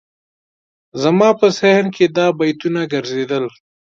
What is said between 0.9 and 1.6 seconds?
زما په